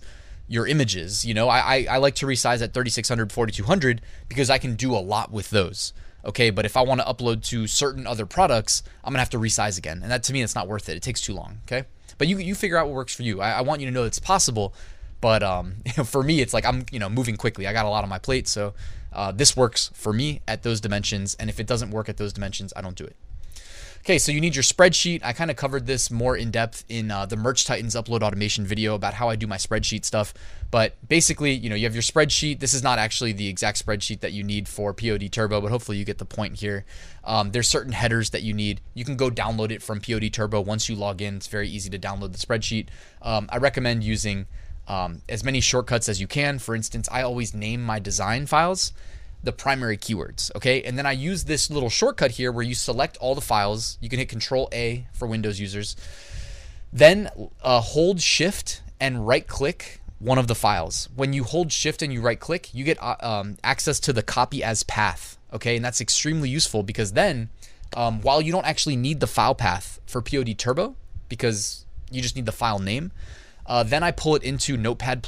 your 0.52 0.68
images 0.68 1.26
you 1.26 1.34
know? 1.34 1.48
I, 1.50 1.60
I, 1.60 1.88
I 1.92 1.98
like 1.98 2.16
to 2.16 2.26
resize 2.26 2.62
at 2.62 2.74
3600 2.74 3.32
4200 3.32 4.02
because 4.28 4.50
i 4.50 4.58
can 4.58 4.76
do 4.76 4.96
a 4.96 5.00
lot 5.00 5.32
with 5.32 5.50
those 5.50 5.94
okay? 6.24 6.52
But 6.52 6.66
if 6.66 6.78
i 6.78 6.82
want 6.82 7.02
to 7.02 7.08
upload 7.08 7.44
to 7.46 7.66
certain 7.68 8.06
other 8.06 8.26
products 8.26 8.84
i'm 9.04 9.12
gonna 9.12 9.20
have 9.20 9.30
to 9.32 9.40
resize 9.40 9.78
again. 9.78 10.02
And 10.04 10.12
that 10.12 10.24
to 10.24 10.34
me 10.34 10.42
it's 10.42 10.56
not 10.56 10.68
worth 10.68 10.90
it. 10.90 10.98
It 10.98 11.04
takes 11.04 11.22
too 11.22 11.34
long 11.34 11.60
okay? 11.66 11.88
But 12.18 12.28
you 12.28 12.38
you 12.38 12.54
figure 12.54 12.78
out 12.78 12.88
what 12.88 12.96
works 12.96 13.16
for 13.16 13.24
you. 13.24 13.42
I, 13.42 13.52
I 13.52 13.62
want 13.62 13.82
you 13.82 13.88
to 13.88 13.94
know 13.94 14.04
it's 14.04 14.20
possible 14.20 14.74
but 15.20 15.44
um, 15.44 15.76
for 16.06 16.24
me 16.24 16.42
it's 16.42 16.54
like 16.54 16.66
i'm 16.66 16.86
you 16.92 17.00
know 17.00 17.10
moving 17.10 17.38
quickly. 17.38 17.68
I 17.68 17.74
got 17.74 17.86
a 17.86 17.90
lot 17.90 18.04
on 18.04 18.10
my 18.10 18.20
plate 18.20 18.48
so 18.48 18.74
uh, 19.14 19.32
this 19.32 19.58
works 19.58 19.92
for 19.94 20.14
me 20.14 20.42
at 20.48 20.64
those 20.64 20.80
dimensions, 20.80 21.36
and 21.40 21.50
if 21.50 21.60
it 21.60 21.68
doesn't 21.68 21.92
work 21.92 22.08
at 22.08 22.18
those 22.18 22.32
dimensions, 22.32 22.72
I 22.76 22.82
don't 22.82 22.96
do 22.96 23.04
it. 23.04 23.16
Okay, 24.02 24.18
so 24.18 24.32
you 24.32 24.42
need 24.42 24.56
your 24.56 24.64
spreadsheet. 24.64 25.22
I 25.24 25.32
kind 25.32 25.52
of 25.52 25.58
covered 25.58 25.86
this 25.86 26.10
more 26.10 26.36
in 26.36 26.50
depth 26.50 26.84
in 26.90 27.12
uh, 27.12 27.28
the 27.28 27.36
Merch 27.38 27.66
Titans 27.66 27.94
upload 27.94 28.24
automation 28.24 28.66
video 28.66 28.96
about 28.96 29.14
how 29.14 29.30
I 29.30 29.36
do 29.36 29.46
my 29.46 29.58
spreadsheet 29.58 30.06
stuff. 30.06 30.34
But 30.72 30.96
basically, 31.08 31.52
you 31.52 31.70
know, 31.70 31.76
you 31.76 31.86
have 31.86 31.94
your 31.94 32.02
spreadsheet. 32.02 32.62
This 32.62 32.74
is 32.74 32.82
not 32.82 32.98
actually 32.98 33.32
the 33.32 33.48
exact 33.48 33.86
spreadsheet 33.86 34.22
that 34.22 34.32
you 34.32 34.44
need 34.44 34.68
for 34.68 34.92
POD 34.92 35.32
Turbo, 35.32 35.62
but 35.62 35.70
hopefully 35.70 36.00
you 36.00 36.06
get 36.06 36.18
the 36.18 36.26
point 36.26 36.56
here. 36.56 36.84
Um, 37.24 37.52
there's 37.52 37.68
certain 37.68 37.92
headers 37.92 38.32
that 38.32 38.42
you 38.42 38.56
need. 38.56 38.82
You 38.96 39.06
can 39.06 39.18
go 39.18 39.30
download 39.30 39.70
it 39.70 39.84
from 39.84 40.02
POD 40.02 40.34
Turbo 40.34 40.62
once 40.62 40.90
you 40.90 40.96
log 40.96 41.22
in. 41.22 41.36
It's 41.36 41.48
very 41.48 41.70
easy 41.70 41.92
to 41.92 42.00
download 42.00 42.32
the 42.32 42.40
spreadsheet. 42.40 42.88
Um, 43.22 43.48
I 43.52 43.58
recommend 43.58 44.04
using 44.04 44.48
um, 44.88 45.22
as 45.30 45.44
many 45.44 45.62
shortcuts 45.62 46.10
as 46.10 46.20
you 46.20 46.26
can. 46.26 46.58
For 46.58 46.74
instance, 46.74 47.08
I 47.12 47.22
always 47.22 47.54
name 47.54 47.84
my 47.84 48.00
design 48.00 48.48
files 48.48 48.94
the 49.44 49.52
primary 49.52 49.98
keywords, 49.98 50.54
okay? 50.56 50.84
And 50.84 50.98
then 50.98 51.06
I 51.06 51.14
use 51.14 51.46
this 51.46 51.70
little 51.70 51.90
shortcut 51.90 52.32
here 52.32 52.52
where 52.52 52.64
you 52.64 52.76
select 52.76 53.18
all 53.18 53.36
the 53.36 53.42
files. 53.42 53.98
You 54.02 54.10
can 54.10 54.20
hit 54.20 54.30
Control 54.30 54.70
A 54.72 55.08
for 55.14 55.28
Windows 55.28 55.60
users. 55.60 55.96
Then 56.94 57.30
uh, 57.64 57.82
hold 57.82 58.22
Shift 58.22 58.82
and 59.00 59.26
right 59.26 59.48
click 59.48 60.02
one 60.20 60.38
of 60.38 60.48
the 60.48 60.56
files. 60.56 61.10
When 61.16 61.34
you 61.34 61.44
hold 61.44 61.72
Shift 61.72 62.02
and 62.02 62.14
you 62.14 62.22
right 62.22 62.40
click, 62.40 62.74
you 62.74 62.84
get 62.84 63.02
uh, 63.02 63.16
um, 63.22 63.58
access 63.64 64.00
to 64.02 64.14
the 64.14 64.22
copy 64.22 64.64
as 64.64 64.84
path, 64.84 65.40
okay? 65.52 65.76
And 65.76 65.84
that's 65.84 66.02
extremely 66.02 66.50
useful 66.50 66.84
because 66.84 67.14
then 67.14 67.50
um, 67.96 68.22
while 68.22 68.42
you 68.42 68.52
don't 68.52 68.66
actually 68.66 68.96
need 68.96 69.20
the 69.20 69.28
file 69.28 69.56
path 69.56 70.00
for 70.06 70.22
POD 70.22 70.58
Turbo 70.58 70.96
because 71.30 71.86
you 72.12 72.22
just 72.22 72.36
need 72.36 72.46
the 72.46 72.52
file 72.52 72.80
name, 72.80 73.12
uh, 73.66 73.84
then 73.84 74.04
I 74.04 74.12
pull 74.12 74.36
it 74.36 74.44
into 74.44 74.78
Notepad++. 74.78 75.22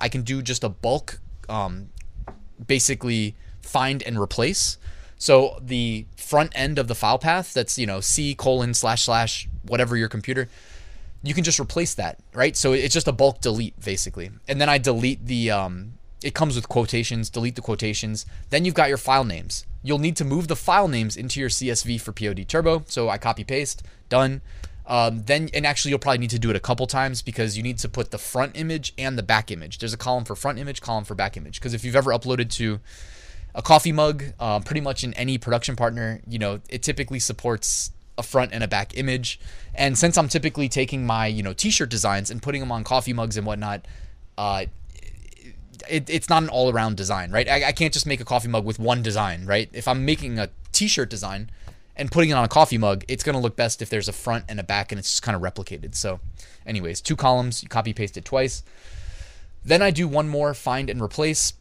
I 0.00 0.08
can 0.08 0.22
do 0.22 0.42
just 0.42 0.64
a 0.64 0.68
bulk, 0.68 1.20
um, 1.48 1.90
basically 2.64 3.34
find 3.60 4.02
and 4.02 4.18
replace. 4.18 4.78
So 5.18 5.58
the 5.60 6.06
front 6.16 6.52
end 6.54 6.78
of 6.78 6.88
the 6.88 6.94
file 6.94 7.18
path, 7.18 7.54
that's 7.54 7.78
you 7.78 7.86
know 7.86 8.00
C 8.00 8.34
colon 8.34 8.74
slash 8.74 9.04
slash 9.04 9.48
whatever 9.62 9.96
your 9.96 10.08
computer, 10.08 10.48
you 11.22 11.34
can 11.34 11.44
just 11.44 11.58
replace 11.58 11.94
that, 11.94 12.18
right? 12.32 12.56
So 12.56 12.72
it's 12.72 12.94
just 12.94 13.08
a 13.08 13.12
bulk 13.12 13.40
delete 13.40 13.78
basically, 13.80 14.30
and 14.48 14.60
then 14.60 14.68
I 14.68 14.78
delete 14.78 15.26
the. 15.26 15.50
Um, 15.50 15.92
it 16.22 16.34
comes 16.34 16.56
with 16.56 16.68
quotations. 16.68 17.30
Delete 17.30 17.56
the 17.56 17.62
quotations. 17.62 18.26
Then 18.50 18.64
you've 18.64 18.74
got 18.74 18.88
your 18.88 18.98
file 18.98 19.24
names. 19.24 19.66
You'll 19.82 19.98
need 19.98 20.16
to 20.16 20.24
move 20.24 20.48
the 20.48 20.56
file 20.56 20.88
names 20.88 21.16
into 21.16 21.38
your 21.38 21.50
CSV 21.50 22.00
for 22.00 22.12
POD 22.12 22.48
Turbo. 22.48 22.84
So 22.88 23.08
I 23.08 23.18
copy 23.18 23.44
paste. 23.44 23.82
Done. 24.08 24.40
Um, 24.86 25.24
then 25.24 25.50
and 25.52 25.66
actually 25.66 25.90
you'll 25.90 25.98
probably 25.98 26.18
need 26.18 26.30
to 26.30 26.38
do 26.38 26.48
it 26.48 26.56
a 26.56 26.60
couple 26.60 26.86
times 26.86 27.20
because 27.20 27.56
you 27.56 27.62
need 27.62 27.78
to 27.78 27.88
put 27.88 28.12
the 28.12 28.18
front 28.18 28.56
image 28.56 28.94
and 28.96 29.18
the 29.18 29.22
back 29.22 29.50
image. 29.50 29.78
There's 29.78 29.92
a 29.92 29.96
column 29.96 30.24
for 30.24 30.36
front 30.36 30.58
image, 30.58 30.80
column 30.80 31.04
for 31.04 31.14
back 31.14 31.36
image. 31.36 31.58
Because 31.58 31.74
if 31.74 31.84
you've 31.84 31.96
ever 31.96 32.12
uploaded 32.12 32.50
to 32.52 32.78
a 33.54 33.62
coffee 33.62 33.92
mug, 33.92 34.22
uh, 34.38 34.60
pretty 34.60 34.80
much 34.80 35.02
in 35.02 35.12
any 35.14 35.38
production 35.38 35.74
partner, 35.74 36.20
you 36.28 36.38
know 36.38 36.60
it 36.68 36.82
typically 36.82 37.18
supports 37.18 37.90
a 38.16 38.22
front 38.22 38.52
and 38.52 38.62
a 38.62 38.68
back 38.68 38.96
image. 38.96 39.40
And 39.74 39.98
since 39.98 40.16
I'm 40.16 40.28
typically 40.28 40.68
taking 40.68 41.04
my 41.04 41.26
you 41.26 41.42
know 41.42 41.52
t-shirt 41.52 41.90
designs 41.90 42.30
and 42.30 42.40
putting 42.40 42.60
them 42.60 42.70
on 42.70 42.84
coffee 42.84 43.12
mugs 43.12 43.36
and 43.36 43.44
whatnot, 43.44 43.86
uh, 44.38 44.66
it, 45.88 46.08
it's 46.08 46.28
not 46.28 46.42
an 46.42 46.48
all-around 46.48 46.96
design, 46.96 47.30
right? 47.32 47.48
I, 47.48 47.64
I 47.68 47.72
can't 47.72 47.92
just 47.92 48.06
make 48.06 48.20
a 48.20 48.24
coffee 48.24 48.48
mug 48.48 48.64
with 48.64 48.78
one 48.78 49.02
design, 49.02 49.46
right? 49.46 49.68
If 49.72 49.88
I'm 49.88 50.04
making 50.04 50.38
a 50.38 50.48
t-shirt 50.72 51.10
design 51.10 51.50
and 51.96 52.10
putting 52.10 52.30
it 52.30 52.34
on 52.34 52.44
a 52.44 52.48
coffee 52.48 52.78
mug, 52.78 53.04
it's 53.08 53.24
going 53.24 53.34
to 53.34 53.40
look 53.40 53.56
best 53.56 53.82
if 53.82 53.90
there's 53.90 54.08
a 54.08 54.12
front 54.12 54.44
and 54.48 54.60
a 54.60 54.62
back 54.62 54.92
and 54.92 54.98
it's 54.98 55.10
just 55.10 55.22
kind 55.22 55.34
of 55.36 55.42
replicated. 55.42 55.94
So, 55.94 56.20
anyways, 56.66 57.00
two 57.00 57.16
columns, 57.16 57.62
you 57.62 57.68
copy 57.68 57.92
paste 57.92 58.16
it 58.16 58.24
twice. 58.24 58.62
Then 59.64 59.82
I 59.82 59.90
do 59.90 60.06
one 60.06 60.28
more 60.28 60.54
find 60.54 60.88
and 60.88 61.00
replace. 61.00 61.54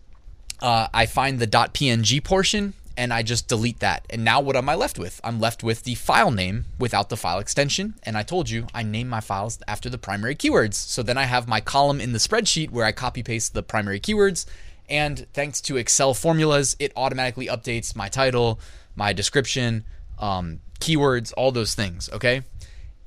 Uh, 0.62 0.88
I 0.94 1.06
find 1.06 1.40
the 1.40 1.48
.png 1.48 2.24
portion 2.24 2.74
and 2.98 3.14
I 3.14 3.24
just 3.24 3.48
delete 3.48 3.80
that. 3.80 4.06
And 4.10 4.24
now 4.24 4.40
what 4.40 4.56
am 4.56 4.70
I 4.70 4.76
left 4.76 4.98
with? 5.00 5.20
I'm 5.24 5.40
left 5.40 5.64
with 5.64 5.84
the 5.84 5.96
file 5.96 6.32
name 6.32 6.66
without 6.80 7.10
the 7.10 7.18
file 7.18 7.40
extension. 7.40 7.96
And 8.04 8.18
I 8.18 8.24
told 8.24 8.50
you 8.50 8.68
I 8.74 8.84
name 8.84 9.10
my 9.10 9.22
files 9.22 9.60
after 9.68 9.90
the 9.90 9.98
primary 9.98 10.36
keywords. 10.36 10.76
So 10.76 11.04
then 11.04 11.18
I 11.18 11.24
have 11.24 11.48
my 11.48 11.62
column 11.62 12.00
in 12.00 12.14
the 12.14 12.20
spreadsheet 12.20 12.72
where 12.72 12.86
I 12.86 12.92
copy 12.92 13.24
paste 13.24 13.54
the 13.54 13.64
primary 13.64 14.00
keywords. 14.00 14.46
And 14.88 15.26
thanks 15.34 15.62
to 15.62 15.78
Excel 15.78 16.14
formulas, 16.14 16.76
it 16.80 16.94
automatically 16.96 17.48
updates 17.48 17.96
my 17.96 18.08
title, 18.08 18.60
my 18.96 19.14
description, 19.14 19.84
um, 20.20 20.60
keywords, 20.80 21.34
all 21.38 21.52
those 21.52 21.76
things. 21.76 22.10
Okay. 22.12 22.44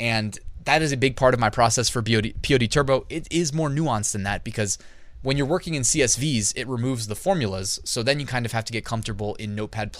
And 0.00 0.38
that 0.64 0.82
is 0.82 0.92
a 0.92 0.96
big 0.96 1.16
part 1.16 1.34
of 1.34 1.40
my 1.40 1.50
process 1.50 1.88
for 1.88 2.02
POD, 2.02 2.34
POD 2.42 2.70
Turbo. 2.70 3.06
It 3.08 3.26
is 3.30 3.52
more 3.52 3.70
nuanced 3.70 4.12
than 4.12 4.22
that 4.24 4.44
because 4.44 4.78
when 5.22 5.36
you're 5.36 5.46
working 5.46 5.74
in 5.74 5.82
CSVs, 5.82 6.52
it 6.56 6.68
removes 6.68 7.08
the 7.08 7.16
formulas. 7.16 7.80
So 7.84 8.02
then 8.02 8.20
you 8.20 8.26
kind 8.26 8.46
of 8.46 8.52
have 8.52 8.64
to 8.66 8.72
get 8.72 8.84
comfortable 8.84 9.34
in 9.36 9.54
Notepad 9.54 9.96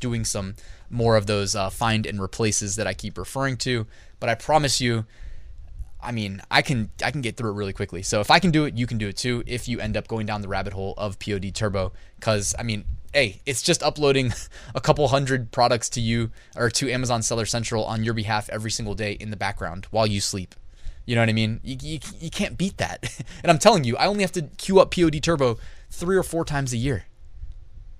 doing 0.00 0.24
some 0.24 0.56
more 0.90 1.16
of 1.16 1.26
those 1.26 1.54
uh, 1.54 1.70
find 1.70 2.04
and 2.04 2.20
replaces 2.20 2.76
that 2.76 2.86
I 2.86 2.94
keep 2.94 3.16
referring 3.16 3.56
to. 3.58 3.86
But 4.20 4.28
I 4.28 4.34
promise 4.34 4.80
you, 4.80 5.06
I 6.00 6.12
mean, 6.12 6.42
I 6.50 6.62
can 6.62 6.90
I 7.02 7.10
can 7.10 7.22
get 7.22 7.36
through 7.36 7.50
it 7.50 7.54
really 7.54 7.72
quickly. 7.72 8.02
So 8.02 8.20
if 8.20 8.30
I 8.30 8.38
can 8.38 8.50
do 8.50 8.64
it, 8.64 8.76
you 8.76 8.86
can 8.86 8.98
do 8.98 9.08
it 9.08 9.16
too. 9.16 9.42
If 9.46 9.68
you 9.68 9.80
end 9.80 9.96
up 9.96 10.06
going 10.06 10.26
down 10.26 10.42
the 10.42 10.48
rabbit 10.48 10.72
hole 10.72 10.94
of 10.96 11.18
POD 11.18 11.54
Turbo, 11.54 11.92
because 12.16 12.54
I 12.58 12.62
mean, 12.62 12.84
hey, 13.12 13.40
it's 13.46 13.62
just 13.62 13.82
uploading 13.82 14.32
a 14.74 14.80
couple 14.80 15.06
hundred 15.08 15.50
products 15.50 15.88
to 15.90 16.00
you 16.00 16.30
or 16.56 16.70
to 16.70 16.90
Amazon 16.90 17.22
Seller 17.22 17.46
Central 17.46 17.84
on 17.84 18.04
your 18.04 18.14
behalf 18.14 18.48
every 18.50 18.70
single 18.70 18.94
day 18.94 19.12
in 19.12 19.30
the 19.30 19.36
background 19.36 19.86
while 19.90 20.06
you 20.06 20.20
sleep. 20.20 20.54
You 21.06 21.14
know 21.14 21.22
what 21.22 21.30
I 21.30 21.32
mean? 21.32 21.60
You, 21.64 21.76
you, 21.80 21.98
you 22.20 22.30
can't 22.30 22.58
beat 22.58 22.76
that. 22.76 23.22
and 23.42 23.50
I'm 23.50 23.58
telling 23.58 23.84
you, 23.84 23.96
I 23.96 24.06
only 24.06 24.22
have 24.22 24.32
to 24.32 24.42
queue 24.42 24.78
up 24.78 24.94
POD 24.94 25.22
Turbo 25.22 25.58
three 25.90 26.16
or 26.16 26.22
four 26.22 26.44
times 26.44 26.72
a 26.72 26.76
year. 26.76 27.06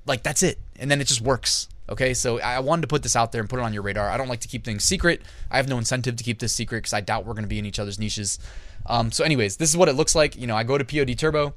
Like, 0.05 0.23
that's 0.23 0.43
it. 0.43 0.59
And 0.79 0.91
then 0.91 1.01
it 1.01 1.07
just 1.07 1.23
works. 1.23 1.69
Okay, 1.91 2.13
so 2.13 2.39
I 2.41 2.61
wanted 2.61 2.83
to 2.83 2.89
put 2.89 3.03
this 3.03 3.17
out 3.17 3.33
there 3.33 3.41
and 3.41 3.49
put 3.49 3.59
it 3.59 3.63
on 3.63 3.73
your 3.73 3.83
radar. 3.83 4.11
I 4.11 4.19
don't 4.19 4.29
like 4.29 4.41
to 4.41 4.49
keep 4.49 4.63
things 4.63 4.85
secret. 4.85 5.23
I 5.51 5.57
have 5.57 5.69
no 5.69 5.79
incentive 5.79 6.17
to 6.17 6.25
keep 6.25 6.39
this 6.39 6.53
secret 6.53 6.81
because 6.81 6.93
I 6.93 7.01
doubt 7.01 7.25
we're 7.25 7.33
going 7.33 7.45
to 7.45 7.49
be 7.49 7.59
in 7.59 7.65
each 7.65 7.79
other's 7.79 7.99
niches. 7.99 8.39
Um, 8.85 9.11
so, 9.11 9.25
anyways, 9.25 9.57
this 9.57 9.71
is 9.71 9.77
what 9.77 9.89
it 9.89 9.95
looks 9.95 10.15
like. 10.15 10.37
You 10.37 10.47
know, 10.47 10.55
I 10.55 10.65
go 10.65 10.77
to 10.77 10.85
POD 10.85 11.19
Turbo, 11.19 11.55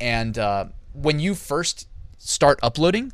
and 0.00 0.38
uh, 0.38 0.66
when 0.94 1.18
you 1.18 1.34
first 1.34 1.88
start 2.30 2.58
uploading, 2.62 3.12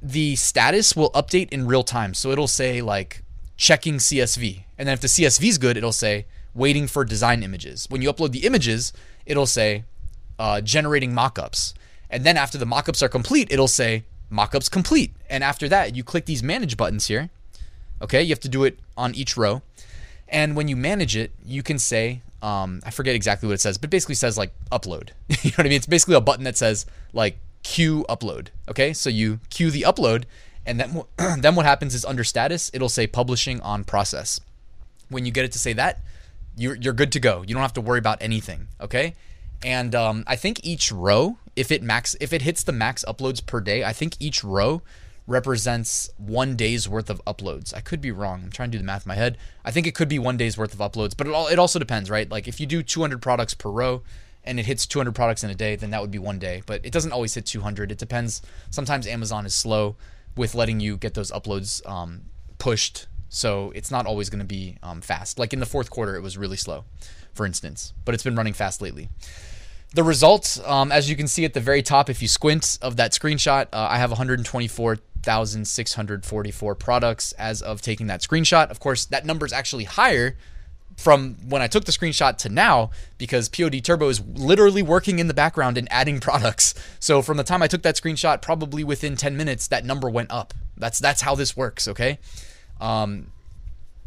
the 0.00 0.36
status 0.36 0.96
will 0.96 1.10
update 1.10 1.50
in 1.50 1.66
real 1.66 1.84
time. 1.84 2.14
So 2.14 2.30
it'll 2.30 2.48
say 2.48 2.82
like 2.82 3.22
checking 3.56 3.96
CSV, 3.96 4.64
and 4.76 4.88
then 4.88 4.94
if 4.94 5.00
the 5.00 5.08
CSV 5.08 5.48
is 5.48 5.58
good, 5.58 5.76
it'll 5.76 5.92
say 5.92 6.26
waiting 6.54 6.86
for 6.86 7.04
design 7.04 7.42
images. 7.42 7.86
When 7.88 8.02
you 8.02 8.12
upload 8.12 8.32
the 8.32 8.44
images, 8.44 8.92
it'll 9.24 9.46
say 9.46 9.84
uh, 10.38 10.60
generating 10.60 11.12
mockups. 11.12 11.72
And 12.10 12.24
then 12.24 12.36
after 12.36 12.58
the 12.58 12.66
mockups 12.66 13.02
are 13.02 13.08
complete, 13.08 13.50
it'll 13.50 13.68
say 13.68 14.04
mockups 14.30 14.70
complete. 14.70 15.12
And 15.30 15.42
after 15.42 15.68
that, 15.68 15.94
you 15.94 16.04
click 16.04 16.26
these 16.26 16.42
manage 16.42 16.76
buttons 16.76 17.06
here. 17.06 17.30
Okay, 18.02 18.22
you 18.22 18.30
have 18.30 18.40
to 18.40 18.48
do 18.48 18.64
it 18.64 18.78
on 18.96 19.14
each 19.14 19.36
row. 19.36 19.62
And 20.28 20.56
when 20.56 20.66
you 20.66 20.76
manage 20.76 21.16
it, 21.16 21.30
you 21.44 21.62
can 21.62 21.78
say, 21.78 22.22
um, 22.42 22.80
I 22.84 22.90
forget 22.90 23.14
exactly 23.14 23.46
what 23.46 23.54
it 23.54 23.60
says, 23.60 23.78
but 23.78 23.90
basically 23.90 24.16
says 24.16 24.36
like 24.36 24.52
upload. 24.70 25.10
you 25.28 25.50
know 25.50 25.56
what 25.56 25.66
I 25.66 25.68
mean? 25.68 25.72
It's 25.72 25.86
basically 25.86 26.16
a 26.16 26.20
button 26.20 26.44
that 26.44 26.56
says 26.56 26.86
like 27.12 27.38
queue 27.62 28.04
upload. 28.08 28.48
Okay, 28.68 28.92
so 28.92 29.10
you 29.10 29.40
queue 29.50 29.70
the 29.70 29.82
upload, 29.82 30.24
and 30.66 30.78
then 30.78 31.02
then 31.40 31.54
what 31.54 31.66
happens 31.66 31.94
is 31.94 32.04
under 32.04 32.24
status, 32.24 32.70
it'll 32.74 32.88
say 32.88 33.06
publishing 33.06 33.60
on 33.60 33.84
process. 33.84 34.40
When 35.08 35.26
you 35.26 35.32
get 35.32 35.44
it 35.44 35.52
to 35.52 35.58
say 35.58 35.72
that, 35.74 36.00
you're 36.56 36.76
you're 36.76 36.92
good 36.92 37.12
to 37.12 37.20
go. 37.20 37.42
You 37.42 37.54
don't 37.54 37.62
have 37.62 37.74
to 37.74 37.80
worry 37.80 37.98
about 37.98 38.18
anything. 38.20 38.68
Okay, 38.80 39.14
and 39.64 39.94
um, 39.94 40.24
I 40.26 40.36
think 40.36 40.64
each 40.64 40.90
row, 40.90 41.38
if 41.56 41.70
it 41.70 41.82
max, 41.82 42.16
if 42.20 42.32
it 42.32 42.42
hits 42.42 42.62
the 42.62 42.72
max 42.72 43.04
uploads 43.06 43.44
per 43.44 43.60
day, 43.60 43.84
I 43.84 43.92
think 43.92 44.16
each 44.20 44.42
row 44.42 44.82
represents 45.26 46.10
one 46.16 46.56
day's 46.56 46.88
worth 46.88 47.08
of 47.08 47.24
uploads. 47.24 47.72
I 47.74 47.80
could 47.80 48.00
be 48.00 48.10
wrong. 48.10 48.42
I'm 48.44 48.50
trying 48.50 48.70
to 48.70 48.72
do 48.72 48.78
the 48.78 48.84
math 48.84 49.06
in 49.06 49.08
my 49.08 49.14
head. 49.14 49.38
I 49.64 49.70
think 49.70 49.86
it 49.86 49.94
could 49.94 50.08
be 50.08 50.18
one 50.18 50.36
day's 50.36 50.58
worth 50.58 50.74
of 50.74 50.80
uploads, 50.80 51.16
but 51.16 51.26
it 51.26 51.32
all 51.32 51.46
it 51.48 51.58
also 51.58 51.78
depends, 51.78 52.10
right? 52.10 52.30
Like 52.30 52.48
if 52.48 52.60
you 52.60 52.66
do 52.66 52.82
200 52.82 53.22
products 53.22 53.54
per 53.54 53.70
row 53.70 54.02
and 54.44 54.58
it 54.58 54.66
hits 54.66 54.86
200 54.86 55.14
products 55.14 55.44
in 55.44 55.50
a 55.50 55.54
day, 55.54 55.76
then 55.76 55.90
that 55.90 56.00
would 56.00 56.10
be 56.10 56.18
one 56.18 56.38
day. 56.38 56.62
But 56.66 56.84
it 56.84 56.92
doesn't 56.92 57.12
always 57.12 57.34
hit 57.34 57.46
200. 57.46 57.92
It 57.92 57.98
depends. 57.98 58.42
Sometimes 58.70 59.06
Amazon 59.06 59.46
is 59.46 59.54
slow 59.54 59.96
with 60.36 60.54
letting 60.54 60.80
you 60.80 60.96
get 60.96 61.14
those 61.14 61.30
uploads 61.30 61.86
um, 61.88 62.22
pushed 62.58 63.06
so 63.32 63.72
it's 63.74 63.90
not 63.90 64.04
always 64.04 64.28
going 64.28 64.40
to 64.40 64.46
be 64.46 64.76
um, 64.82 65.00
fast. 65.00 65.38
Like 65.38 65.54
in 65.54 65.60
the 65.60 65.64
fourth 65.64 65.88
quarter, 65.88 66.16
it 66.16 66.20
was 66.20 66.36
really 66.36 66.58
slow, 66.58 66.84
for 67.32 67.46
instance, 67.46 67.94
but 68.04 68.14
it's 68.14 68.22
been 68.22 68.36
running 68.36 68.52
fast 68.52 68.82
lately. 68.82 69.08
The 69.94 70.02
results, 70.02 70.60
um, 70.66 70.92
as 70.92 71.08
you 71.08 71.16
can 71.16 71.26
see 71.26 71.46
at 71.46 71.54
the 71.54 71.60
very 71.60 71.82
top, 71.82 72.10
if 72.10 72.20
you 72.20 72.28
squint 72.28 72.76
of 72.82 72.96
that 72.96 73.12
screenshot, 73.12 73.68
uh, 73.72 73.86
I 73.90 73.96
have 73.96 74.10
124,644 74.10 76.74
products 76.74 77.32
as 77.32 77.62
of 77.62 77.80
taking 77.80 78.08
that 78.08 78.20
screenshot. 78.20 78.70
Of 78.70 78.80
course, 78.80 79.06
that 79.06 79.24
number 79.24 79.46
is 79.46 79.54
actually 79.54 79.84
higher 79.84 80.36
from 80.96 81.36
when 81.48 81.62
I 81.62 81.66
took 81.66 81.84
the 81.84 81.92
screenshot 81.92 82.36
to 82.38 82.48
now 82.48 82.90
because 83.18 83.48
POD 83.48 83.82
Turbo 83.82 84.08
is 84.08 84.20
literally 84.20 84.82
working 84.82 85.18
in 85.18 85.28
the 85.28 85.34
background 85.34 85.78
and 85.78 85.90
adding 85.90 86.20
products. 86.28 86.74
So 87.00 87.22
from 87.22 87.36
the 87.36 87.44
time 87.44 87.62
I 87.62 87.66
took 87.66 87.82
that 87.82 87.96
screenshot, 87.96 88.42
probably 88.42 88.84
within 88.84 89.16
10 89.16 89.36
minutes, 89.36 89.66
that 89.68 89.84
number 89.84 90.08
went 90.08 90.30
up. 90.30 90.54
That's 90.76 90.98
that's 90.98 91.22
how 91.22 91.34
this 91.34 91.56
works, 91.56 91.86
okay? 91.88 92.18
Um, 92.80 93.32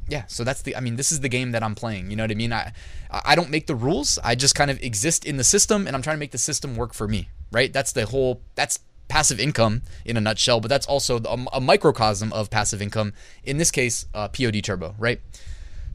yeah, 0.07 0.25
so 0.27 0.43
that's 0.43 0.61
the. 0.61 0.75
I 0.75 0.81
mean, 0.81 0.97
this 0.97 1.11
is 1.11 1.21
the 1.21 1.29
game 1.29 1.51
that 1.51 1.63
I'm 1.63 1.73
playing. 1.73 2.11
You 2.11 2.15
know 2.15 2.23
what 2.23 2.31
I 2.31 2.35
mean? 2.35 2.53
I 2.53 2.73
I 3.09 3.35
don't 3.35 3.49
make 3.49 3.65
the 3.65 3.75
rules. 3.75 4.19
I 4.23 4.35
just 4.35 4.53
kind 4.53 4.69
of 4.69 4.81
exist 4.83 5.25
in 5.25 5.37
the 5.37 5.43
system, 5.43 5.87
and 5.87 5.95
I'm 5.95 6.01
trying 6.01 6.17
to 6.17 6.19
make 6.19 6.31
the 6.31 6.37
system 6.37 6.75
work 6.75 6.93
for 6.93 7.07
me. 7.07 7.29
Right? 7.51 7.73
That's 7.73 7.91
the 7.91 8.05
whole. 8.05 8.41
That's 8.55 8.79
passive 9.07 9.39
income 9.39 9.83
in 10.03 10.17
a 10.17 10.21
nutshell. 10.21 10.59
But 10.59 10.67
that's 10.67 10.85
also 10.85 11.17
a, 11.17 11.45
a 11.53 11.61
microcosm 11.61 12.33
of 12.33 12.49
passive 12.49 12.81
income. 12.81 13.13
In 13.43 13.57
this 13.57 13.71
case, 13.71 14.05
uh, 14.13 14.27
POD 14.27 14.63
Turbo. 14.63 14.95
Right? 14.99 15.21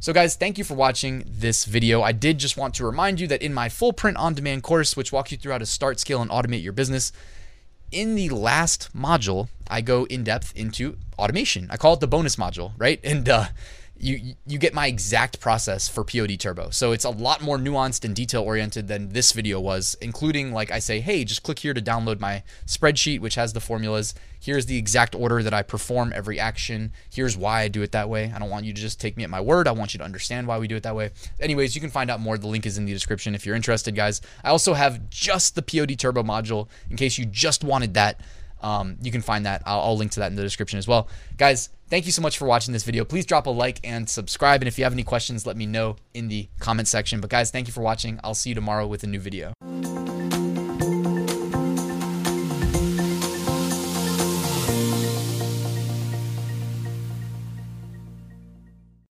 So, 0.03 0.15
guys, 0.15 0.35
thank 0.35 0.57
you 0.57 0.65
for 0.65 0.73
watching 0.73 1.25
this 1.27 1.67
video. 1.67 2.01
I 2.01 2.13
did 2.13 2.39
just 2.39 2.57
want 2.57 2.73
to 2.77 2.87
remind 2.87 3.21
you 3.21 3.27
that 3.27 3.43
in 3.43 3.53
my 3.53 3.69
full 3.69 3.93
print 3.93 4.17
on 4.17 4.33
demand 4.33 4.63
course, 4.63 4.97
which 4.97 5.13
walks 5.13 5.31
you 5.31 5.37
through 5.37 5.53
how 5.53 5.59
to 5.59 5.67
start, 5.67 6.01
scale, 6.01 6.23
and 6.23 6.31
automate 6.31 6.63
your 6.63 6.73
business, 6.73 7.13
in 7.93 8.15
the 8.15 8.31
last 8.31 8.89
module, 8.97 9.49
I 9.69 9.83
go 9.83 10.05
in 10.05 10.25
depth 10.25 10.57
into 10.57 10.97
automation. 11.19 11.69
I 11.71 11.77
call 11.77 11.93
it 11.93 12.01
the 12.01 12.07
bonus 12.07 12.37
module, 12.37 12.73
right? 12.79 12.99
And 13.05 13.29
uh, 13.29 13.49
you 14.01 14.35
you 14.47 14.59
get 14.59 14.73
my 14.73 14.87
exact 14.87 15.41
process 15.41 15.87
for 15.87 16.05
POD 16.05 16.39
Turbo. 16.41 16.71
So 16.71 16.93
it's 16.93 17.05
a 17.05 17.11
lot 17.11 17.43
more 17.43 17.59
nuanced 17.59 18.05
and 18.05 18.17
detail 18.17 18.43
oriented 18.43 18.89
than 18.89 19.11
this 19.11 19.33
video 19.33 19.61
was, 19.61 19.95
including 20.01 20.53
like 20.53 20.71
I 20.71 20.79
say, 20.79 21.01
hey, 21.01 21.23
just 21.25 21.43
click 21.43 21.59
here 21.59 21.75
to 21.75 21.83
download 21.83 22.19
my 22.19 22.43
spreadsheet, 22.67 23.21
which 23.21 23.35
has 23.35 23.53
the 23.53 23.61
formulas. 23.61 24.15
Here's 24.41 24.65
the 24.65 24.79
exact 24.79 25.15
order 25.15 25.43
that 25.43 25.53
I 25.53 25.61
perform 25.61 26.13
every 26.15 26.41
action. 26.41 26.93
Here's 27.13 27.37
why 27.37 27.61
I 27.61 27.69
do 27.69 27.83
it 27.83 27.93
that 27.93 28.09
way. 28.09 28.33
I 28.35 28.39
don't 28.39 28.49
want 28.49 28.65
you 28.65 28.73
to 28.73 28.81
just 28.81 28.99
take 28.99 29.19
me 29.19 29.25
at 29.25 29.29
my 29.29 29.41
word. 29.41 29.69
I 29.69 29.73
want 29.73 29.93
you 29.93 29.99
to 29.99 30.05
understand 30.05 30.47
why 30.47 30.59
we 30.59 30.67
do 30.67 30.77
it 30.77 30.83
that 30.85 30.97
way. 30.97 31.11
Anyways, 31.39 31.75
you 31.75 31.83
can 31.83 31.91
find 31.91 32.11
out 32.11 32.21
more. 32.21 32.39
The 32.39 32.47
link 32.47 32.65
is 32.65 32.79
in 32.79 32.87
the 32.87 32.93
description 32.95 33.35
if 33.35 33.45
you're 33.45 33.57
interested, 33.57 33.95
guys. 33.95 34.23
I 34.43 34.49
also 34.49 34.73
have 34.73 35.11
just 35.11 35.57
the 35.57 35.63
POD 35.63 35.99
Turbo 35.99 36.23
module 36.23 36.69
in 36.89 36.97
case 36.97 37.19
you 37.19 37.27
just 37.27 37.63
wanted 37.65 37.95
that. 37.95 38.23
Um, 38.63 38.97
you 39.03 39.13
can 39.13 39.21
find 39.21 39.45
that. 39.47 39.63
I'll, 39.67 39.81
I'll 39.81 39.97
link 39.97 40.13
to 40.13 40.21
that 40.21 40.31
in 40.31 40.37
the 40.37 40.43
description 40.43 40.79
as 40.79 40.89
well. 40.89 41.09
Guys, 41.37 41.71
thank 41.91 42.07
you 42.07 42.13
so 42.13 42.23
much 42.23 42.39
for 42.39 42.47
watching 42.47 42.73
this 42.73 42.85
video. 42.85 43.05
Please 43.05 43.27
drop 43.27 43.47
a 43.47 43.51
like 43.51 43.81
and 43.85 44.09
subscribe. 44.09 44.63
And 44.63 44.69
if 44.69 44.79
you 44.79 44.85
have 44.85 44.93
any 44.93 45.03
questions, 45.03 45.47
let 45.47 45.57
me 45.57 45.67
know 45.67 45.97
in 46.15 46.29
the 46.29 46.49
comment 46.59 46.89
section. 46.89 47.21
But 47.21 47.31
guys, 47.31 47.51
thank 47.51 47.67
you 47.67 47.73
for 47.73 47.83
watching. 47.83 48.19
I'll 48.25 48.35
see 48.35 48.51
you 48.51 48.55
tomorrow 48.55 48.87
with 48.87 49.03
a 49.03 49.07
new 49.07 49.21
video. 49.21 49.53